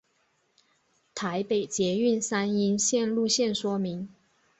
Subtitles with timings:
[1.13, 4.09] 台北捷运三莺线路线说明